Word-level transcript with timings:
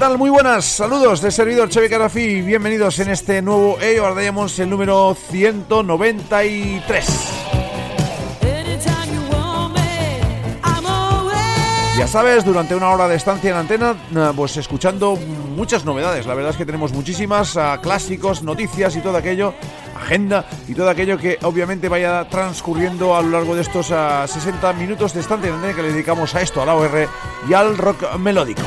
tal? 0.00 0.16
Muy 0.16 0.30
buenas, 0.30 0.64
saludos 0.64 1.20
de 1.20 1.30
servidor 1.30 1.68
Chevy 1.68 1.90
Carafi, 1.90 2.40
bienvenidos 2.40 2.98
en 3.00 3.10
este 3.10 3.42
nuevo 3.42 3.78
EO 3.82 4.14
Diamonds, 4.14 4.58
el 4.58 4.70
número 4.70 5.14
193. 5.14 7.06
Ya 11.98 12.06
sabes, 12.06 12.46
durante 12.46 12.74
una 12.74 12.88
hora 12.88 13.08
de 13.08 13.16
estancia 13.16 13.50
en 13.50 13.56
antena, 13.56 13.94
eh, 14.16 14.32
pues 14.34 14.56
escuchando 14.56 15.18
muchas 15.54 15.84
novedades. 15.84 16.24
La 16.24 16.32
verdad 16.32 16.52
es 16.52 16.56
que 16.56 16.64
tenemos 16.64 16.94
muchísimas 16.94 17.58
ah, 17.58 17.78
clásicos, 17.82 18.42
noticias 18.42 18.96
y 18.96 19.00
todo 19.02 19.18
aquello, 19.18 19.52
agenda 20.00 20.46
y 20.66 20.74
todo 20.74 20.88
aquello 20.88 21.18
que 21.18 21.36
obviamente 21.42 21.90
vaya 21.90 22.26
transcurriendo 22.30 23.14
a 23.14 23.20
lo 23.20 23.28
largo 23.28 23.54
de 23.54 23.60
estos 23.60 23.88
60 23.88 24.32
ah, 24.62 24.72
minutos 24.72 25.12
de 25.12 25.20
estancia 25.20 25.48
en 25.48 25.56
antena 25.56 25.74
que 25.74 25.82
le 25.82 25.92
dedicamos 25.92 26.34
a 26.34 26.40
esto, 26.40 26.62
a 26.62 26.64
la 26.64 26.74
OR 26.74 27.06
y 27.46 27.52
al 27.52 27.76
rock 27.76 28.16
melódico. 28.16 28.62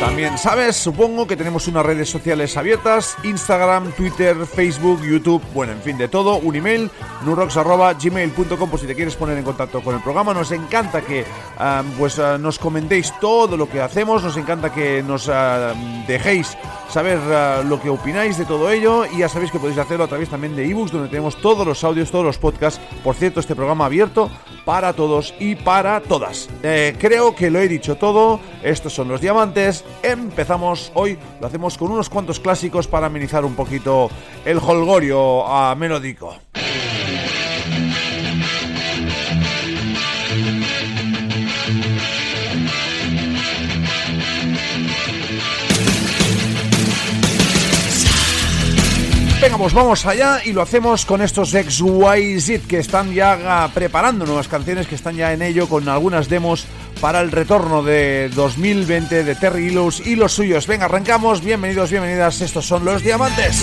También 0.00 0.36
sabes, 0.36 0.76
supongo 0.76 1.26
que 1.26 1.36
tenemos 1.36 1.68
unas 1.68 1.84
redes 1.84 2.10
sociales 2.10 2.56
abiertas, 2.56 3.16
Instagram, 3.24 3.92
Twitter, 3.92 4.36
Facebook, 4.46 5.02
YouTube, 5.02 5.42
bueno, 5.54 5.72
en 5.72 5.80
fin, 5.80 5.96
de 5.96 6.06
todo, 6.08 6.36
un 6.36 6.54
email, 6.54 6.90
nurox.gmail.com 7.24 8.70
por 8.70 8.78
si 8.78 8.86
te 8.86 8.94
quieres 8.94 9.16
poner 9.16 9.38
en 9.38 9.44
contacto 9.44 9.82
con 9.82 9.94
el 9.94 10.02
programa. 10.02 10.34
Nos 10.34 10.52
encanta 10.52 11.00
que 11.00 11.24
ah, 11.58 11.82
pues 11.98 12.18
ah, 12.18 12.36
nos 12.36 12.58
comentéis 12.58 13.12
todo 13.20 13.56
lo 13.56 13.68
que 13.70 13.80
hacemos, 13.80 14.22
nos 14.22 14.36
encanta 14.36 14.72
que 14.72 15.02
nos 15.02 15.30
ah, 15.30 15.72
dejéis 16.06 16.56
saber 16.90 17.18
lo 17.64 17.80
que 17.80 17.88
opináis 17.88 18.36
de 18.36 18.44
todo 18.44 18.70
ello 18.70 19.06
y 19.06 19.18
ya 19.18 19.28
sabéis 19.28 19.50
que 19.50 19.58
podéis 19.58 19.78
hacerlo 19.78 20.04
a 20.04 20.08
través 20.08 20.28
también 20.28 20.54
de 20.54 20.68
ebooks 20.70 20.92
donde 20.92 21.08
tenemos 21.08 21.40
todos 21.40 21.66
los 21.66 21.82
audios, 21.84 22.10
todos 22.10 22.24
los 22.24 22.38
podcasts. 22.38 22.80
Por 23.02 23.14
cierto, 23.16 23.40
este 23.40 23.56
programa 23.56 23.86
abierto 23.86 24.30
para 24.66 24.92
todos 24.92 25.32
y 25.38 25.54
para 25.54 26.00
todas. 26.00 26.50
Eh, 26.62 26.94
creo 26.98 27.34
que 27.34 27.50
lo 27.50 27.60
he 27.60 27.68
dicho 27.68 27.96
todo, 27.96 28.40
estos 28.62 28.92
son 28.92 29.08
los 29.08 29.22
diamantes 29.22 29.84
empezamos 30.02 30.90
hoy. 30.94 31.16
Lo 31.40 31.46
hacemos 31.46 31.78
con 31.78 31.92
unos 31.92 32.10
cuantos 32.10 32.40
clásicos 32.40 32.88
para 32.88 33.06
amenizar 33.06 33.44
un 33.44 33.54
poquito 33.54 34.10
el 34.44 34.58
holgorio 34.58 35.46
a 35.46 35.74
melódico. 35.76 36.34
Venga, 49.40 49.58
pues 49.58 49.74
vamos 49.74 50.06
allá 50.06 50.40
y 50.44 50.52
lo 50.52 50.62
hacemos 50.62 51.04
con 51.04 51.20
estos 51.20 51.50
XYZ 51.50 52.66
que 52.66 52.78
están 52.78 53.12
ya 53.12 53.70
preparando 53.74 54.24
nuevas 54.24 54.48
canciones, 54.48 54.86
que 54.86 54.94
están 54.94 55.14
ya 55.14 55.32
en 55.34 55.42
ello 55.42 55.68
con 55.68 55.88
algunas 55.90 56.28
demos 56.28 56.66
para 57.02 57.20
el 57.20 57.30
retorno 57.30 57.82
de 57.82 58.30
2020 58.34 59.24
de 59.24 59.34
Terry 59.34 59.66
Ilus 59.66 60.00
y 60.06 60.16
los 60.16 60.32
suyos. 60.32 60.66
Venga, 60.66 60.86
arrancamos. 60.86 61.44
Bienvenidos, 61.44 61.90
bienvenidas. 61.90 62.40
Estos 62.40 62.66
son 62.66 62.86
los 62.86 63.02
diamantes. 63.02 63.62